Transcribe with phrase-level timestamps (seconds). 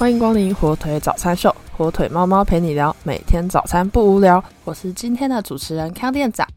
[0.00, 4.42] 欢迎光临火腿早餐秀，火腿猫猫陪你聊，每天早餐不无聊。
[4.64, 6.48] 我是今天的主持人康店长。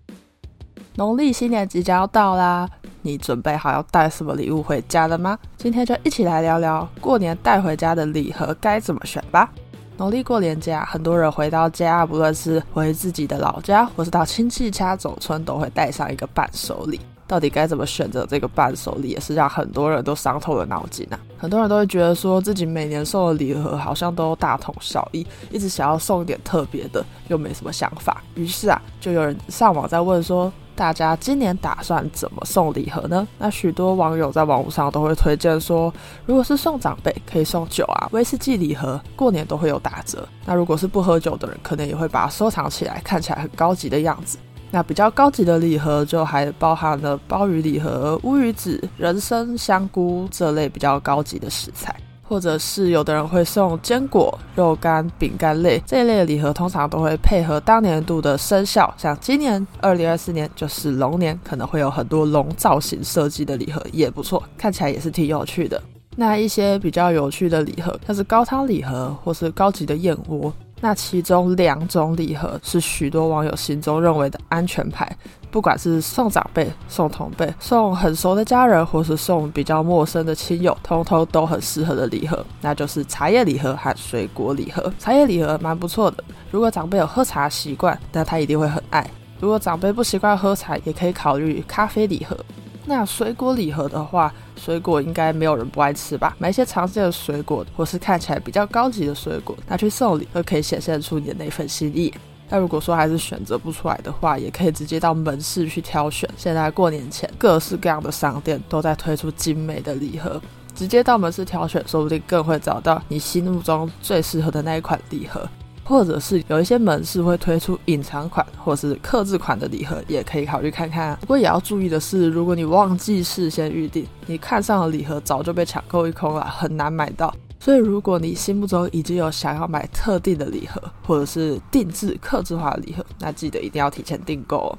[0.96, 2.66] 农历新年即将要到啦，
[3.02, 5.38] 你准备好要带什么礼物回家了吗？
[5.58, 9.52] 今天就一起来聊聊过年带回家的礼盒该怎么选吧。
[9.98, 16.98] 农历过年假，很多人回到家，不论是回自己的老家，或是到亲戚家走村，都会带上一个伴手礼。
[17.28, 21.20] 到底该怎么选择这个伴手礼，也是让很多人都伤透了脑筋啊！
[21.38, 28.22] 很多人都会觉得说自己每年送的礼盒好像都大同小异，一直想要送一点特别的，又没什么想法。
[28.36, 33.28] 于是啊，就有人上网在问说，大家今年打算怎么送礼盒呢？
[33.38, 35.92] 那许多网友在网络上都会推荐说，
[36.26, 40.28] 如果是送长辈，可以送酒啊、威士忌礼盒，过年都会有打折。
[40.46, 44.38] 那如果是不喝酒的人，可能也会把它收藏起来，看起来很高级的样子。
[44.74, 65.80] 那比较高级的礼盒就还包含了鲍鱼礼盒、乌鱼子、人参、香菇这类比较高级的食材，或者是有的人会送坚果、肉干、饼干类这一类的礼盒，通常都会配合当年度的生肖，像今年二零二四年就是龙年，可能会有很多龙造型设计的礼盒，也不错，看起来也是挺有趣的。
[66.16, 70.52] 那一些比较有趣的礼盒，像是高汤礼盒或是高级的燕窝。
[70.84, 75.10] 那其中两种礼盒是许多网友心中认为的安全牌，
[75.50, 84.92] 不管是送长辈、送同辈、送很熟的家人，或是送比较陌生的亲友，通通都很适合的礼盒，那就是茶叶礼盒和水果礼盒。
[85.00, 89.02] 茶叶礼盒蛮不错的，如果长辈有喝茶习惯，那他一定会很爱；
[89.40, 92.38] 如果长辈不习惯喝茶，也可以考虑咖啡礼盒。
[92.86, 96.36] 那水果礼盒的话，水果应该没有人不爱吃吧？
[96.38, 102.14] 买一些常见的水果，或是看起来比较高级的水果，拿去送礼，都可以显现出你的那份心意。
[102.50, 106.30] 那如果说还是选择不出来的话，也可以直接到门市去挑选。
[106.38, 110.40] 现在过年前，各式各样的商店都在推出精美的礼盒，
[110.76, 115.48] 直接到门市挑选，说不定更会找到你心目中最适合的那一款礼盒。
[115.84, 121.18] 或者是有一些门市会推出隐藏款或是刻字款的礼盒，也可以考虑看看。
[121.22, 127.34] 不过也要注意的是，如果你忘记事先预定，你看上的礼盒早就被抢购一空了，很难买到。
[127.60, 134.78] 所以如果你心目中已经有想要买特定的礼盒，或者是定制刻字化的礼盒，那记得一定要提前订购哦。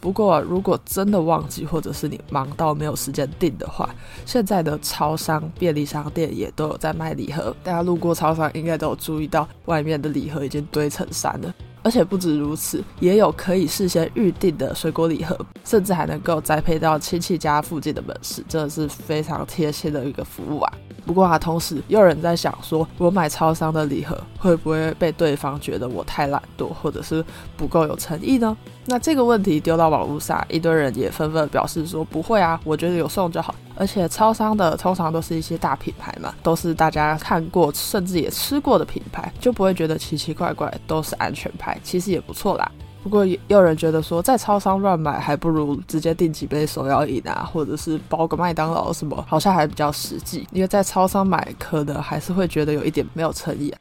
[0.00, 3.88] 不过，如果真的忘记，或者是你忙到没有时间订的话，
[4.24, 7.54] 现在的超商、便利商店也都有在卖礼盒。
[7.64, 11.54] 大家路过超商，应该都有注意到外面的礼盒已经堆成山了。
[11.82, 20.72] 而且不止如此，也有可以事先预定的水果礼盒，甚至还能够栽培到亲戚家附近的门市，真的是非常贴心的一个服务啊。
[21.08, 27.24] 不过啊，同时又有人在想说，我买超商的礼盒会不会被对方觉得我太懒惰，或者是
[27.56, 28.54] 不够有诚意呢？
[28.84, 33.54] 那这个问题丢到网络上，一堆人也纷纷表示说不会啊，我觉得有送就好。
[33.74, 42.70] 而且超商的通常都是一些大品牌嘛，都是大家看过甚至也吃过的品牌，就不会觉得奇奇怪怪，都是安全牌，其实也不错啦。
[43.08, 50.46] 不过也有人觉得说，在超商乱买，还不如直接订几杯手摇饮啊，或者是包个麦当劳什么，好像还比较实际。
[50.52, 53.74] 因为在超商买，可能还是会觉得有一点没有诚意。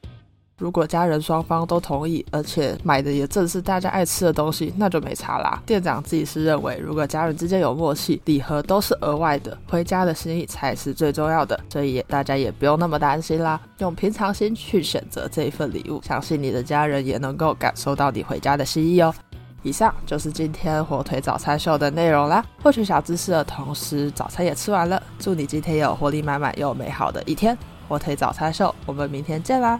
[0.59, 5.62] 如果家人双方都同意，而且买的也正是大家爱吃的东西，那就没差啦。
[5.68, 13.62] 店长自己是认为，如果家人之间有默契，礼盒都是额外的，回家的心意才是最重要的，所以大家也不用那么担心啦。
[13.78, 19.13] 用平常心去选择这一份礼物，相信你的家人也能够感受到你回家的心意哦。
[19.62, 22.44] 以上就是今天火腿早餐秀的内容啦。
[22.63, 25.01] 获取小知识的同时，早餐也吃完了。
[25.19, 27.56] 祝你今天有活力满满又美好的一天。
[27.88, 29.79] 火腿早餐秀，我们明天见啦！